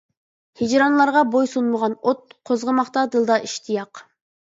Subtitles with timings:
[0.61, 4.07] ھىجرانلارغا بوي سۇنمىغان ئوت، قوزغىماقتا دىلدا ئىشتىياق.